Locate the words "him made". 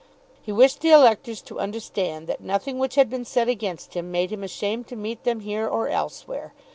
3.93-4.31